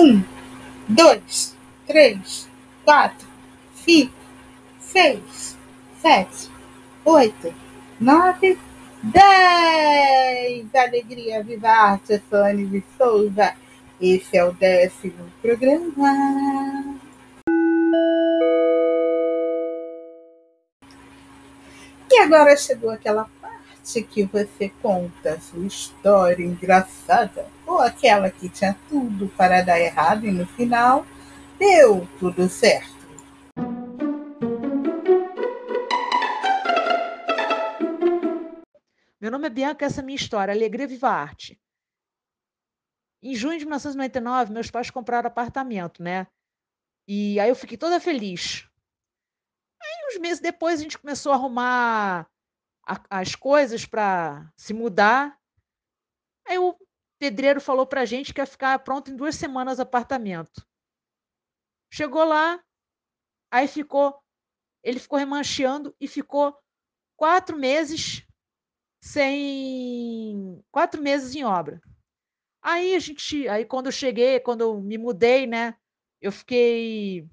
[0.00, 0.24] Um,
[0.88, 1.54] dois,
[1.86, 2.48] três,
[2.86, 3.28] quatro,
[3.74, 4.14] cinco,
[4.78, 5.58] seis,
[6.00, 6.48] sete,
[7.04, 7.54] oito,
[8.00, 8.58] nove,
[9.02, 10.74] dez.
[10.74, 13.54] Alegria, viva a arte, Sônia de Souza.
[14.00, 16.98] Esse é o décimo programa.
[22.10, 23.28] E agora chegou aquela
[23.80, 30.26] parte que você conta sua história engraçada, ou aquela que tinha tudo para dar errado
[30.26, 31.06] e no final
[31.58, 33.00] deu tudo certo.
[39.20, 41.60] Meu nome é Bianca, essa é a minha história, Alegria Viva Arte.
[43.22, 46.26] Em junho de 1999, meus pais compraram apartamento, né?
[47.06, 48.66] E aí eu fiquei toda feliz.
[49.82, 52.30] Aí, uns meses depois, a gente começou a arrumar
[52.90, 55.38] a, as coisas para se mudar.
[56.44, 56.76] Aí o
[57.20, 60.66] pedreiro falou para a gente que ia ficar pronto em duas semanas o apartamento.
[61.92, 62.60] Chegou lá,
[63.50, 64.20] aí ficou,
[64.82, 66.56] ele ficou remancheando e ficou
[67.16, 68.26] quatro meses
[69.02, 71.80] sem, quatro meses em obra.
[72.62, 75.76] Aí a gente, aí quando eu cheguei, quando eu me mudei, né,
[76.20, 77.28] eu fiquei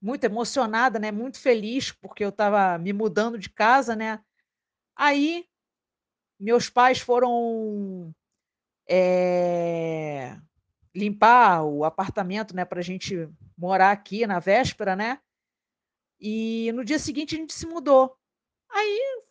[0.00, 4.22] muito emocionada, né, muito feliz porque eu estava me mudando de casa, né.
[4.98, 5.46] Aí
[6.40, 8.12] meus pais foram
[8.88, 10.36] é,
[10.94, 15.20] limpar o apartamento, né, para a gente morar aqui na véspera, né?
[16.20, 18.16] E no dia seguinte a gente se mudou.
[18.68, 19.22] Aí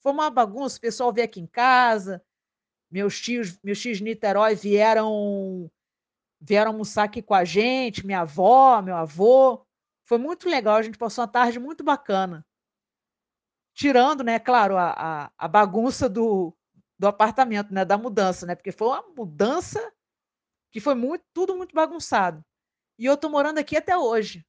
[0.00, 2.24] foi uma bagunça, o pessoal veio aqui em casa,
[2.88, 5.70] meus tios, meus tios de Niterói vieram
[6.40, 9.66] vieram almoçar aqui com a gente, minha avó, meu avô.
[10.04, 12.46] Foi muito legal, a gente passou uma tarde muito bacana.
[13.78, 16.52] Tirando, né, claro, a, a, a bagunça do,
[16.98, 18.56] do apartamento, né, da mudança, né?
[18.56, 19.92] Porque foi uma mudança
[20.72, 22.44] que foi muito, tudo muito bagunçado.
[22.98, 24.44] E eu tô morando aqui até hoje.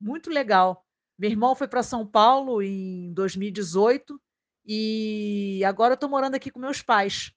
[0.00, 0.82] Muito legal.
[1.18, 4.18] Meu irmão foi para São Paulo em 2018
[4.64, 7.34] e agora eu tô morando aqui com meus pais.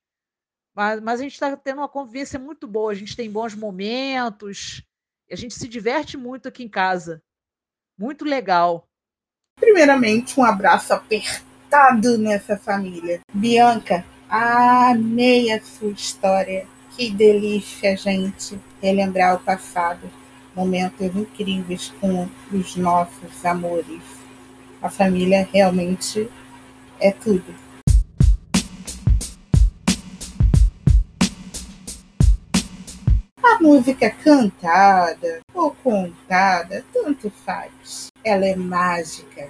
[0.74, 4.82] Mas, mas a gente está tendo uma convivência muito boa, a gente tem bons momentos,
[5.30, 7.22] a gente se diverte muito aqui em casa.
[7.98, 8.90] Muito legal.
[9.56, 13.22] Primeiramente, um abraço apertado nessa família.
[13.34, 16.68] Bianca, amei a sua história.
[16.96, 20.10] Que delícia, gente, relembrar o passado.
[20.56, 24.04] Momentos incríveis com os nossos amores.
[24.82, 26.30] A família realmente
[27.00, 27.56] é tudo.
[33.42, 38.13] A música cantada ou contada, tanto faz.
[38.24, 39.50] Ela é mágica.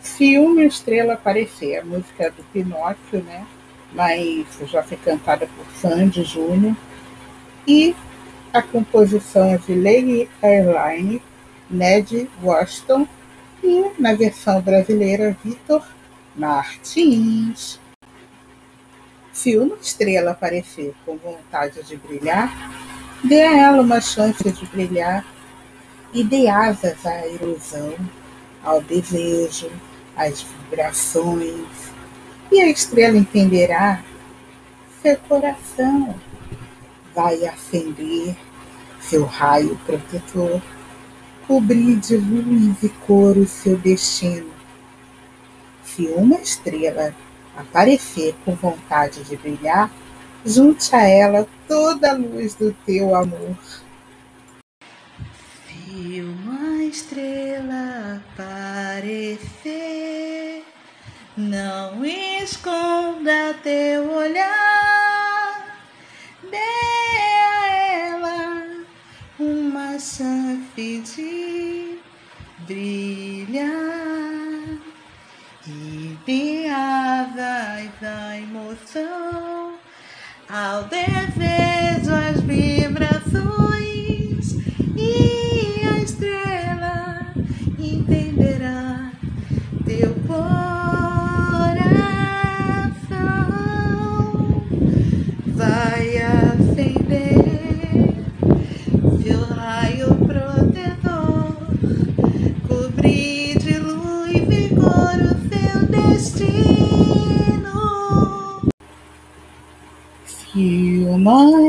[0.00, 3.46] Filme Estrela Aparecer, a música do Pinóquio, né?
[3.92, 6.74] Mas já foi cantada por Sandy Júnior.
[7.66, 7.94] E
[8.54, 11.20] a composição é de Lady Airline,
[11.68, 13.06] Ned Washington
[13.62, 15.86] e, na versão brasileira, Vitor
[16.34, 17.78] Martins.
[19.34, 22.72] Se uma estrela aparecer com vontade de brilhar,
[23.24, 25.26] dê a ela uma chance de brilhar
[26.12, 27.94] e dê asas à ilusão,
[28.62, 29.70] ao desejo,
[30.16, 31.66] às vibrações,
[32.52, 34.00] e a estrela entenderá
[35.02, 36.14] seu coração
[37.12, 38.36] vai acender
[39.00, 40.62] seu raio protetor
[41.46, 44.52] cobrir de luz e cor o seu destino.
[45.84, 47.14] Se uma estrela
[47.56, 49.90] aparecer com vontade de brilhar,
[50.44, 53.56] junte a ela toda a luz do teu amor.
[55.56, 59.84] Se uma estrela aparecer,
[61.36, 64.93] não esconda teu olhar.
[78.94, 79.74] Emoção
[80.48, 82.40] ao desejo, as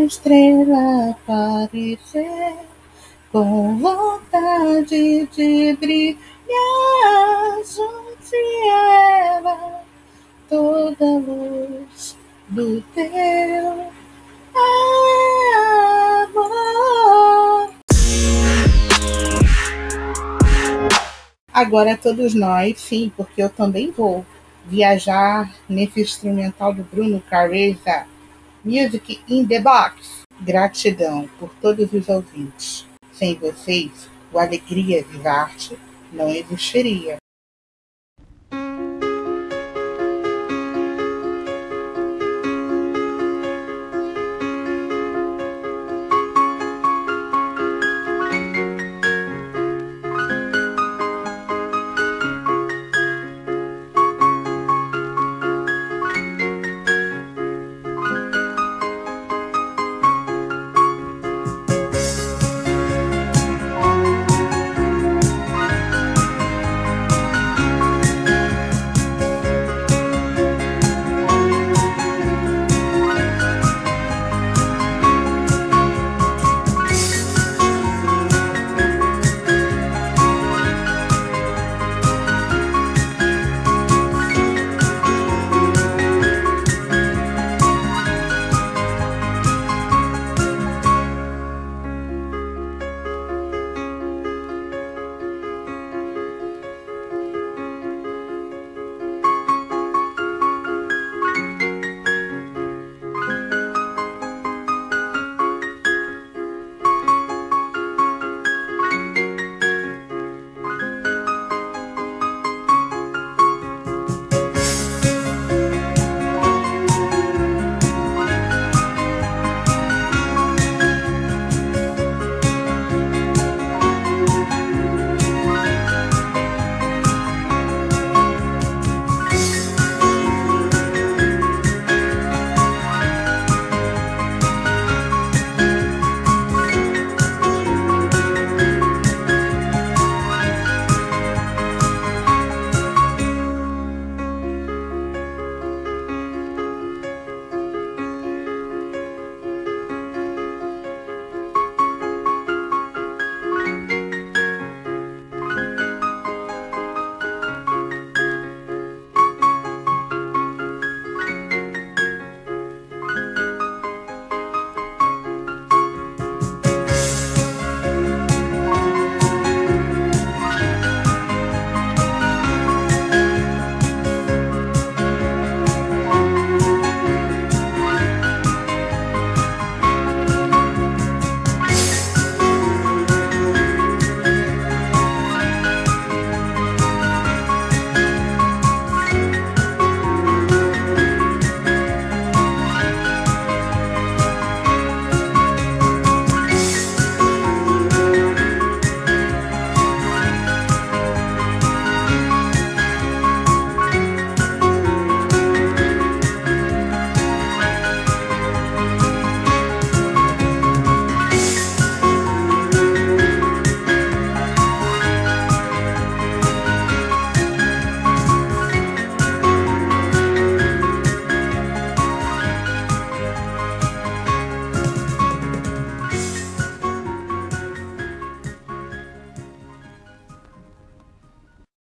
[0.06, 2.56] estrela aparecer
[3.31, 6.18] com vontade de brilhar
[7.66, 8.06] junto
[8.72, 9.81] a
[10.50, 12.18] toda a luz
[12.50, 13.92] do teu
[16.24, 16.56] amor.
[21.54, 24.25] Agora todos nós, sim, porque eu também vou
[24.66, 28.06] viajar nesse instrumental do Bruno Carreza,
[28.66, 30.24] Music in the Box.
[30.42, 32.88] Gratidão por todos os ouvintes.
[33.14, 35.78] Sem vocês, o Alegria Viva Arte
[36.12, 37.18] não existiria.